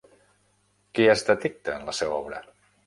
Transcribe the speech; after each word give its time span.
Què 0.99 1.07
es 1.15 1.25
detecta 1.31 1.77
en 1.79 1.89
la 1.93 1.97
seva 2.03 2.21
obra? 2.27 2.45